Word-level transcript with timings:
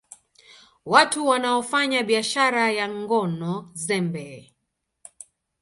Watu 0.85 1.27
wanaofanya 1.27 2.03
biashara 2.03 2.71
ya 2.71 2.89
ngono 2.89 3.71
zembe 3.73 4.53